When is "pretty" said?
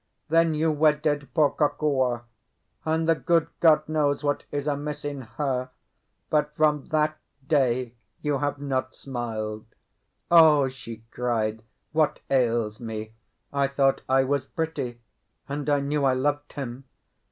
14.43-15.01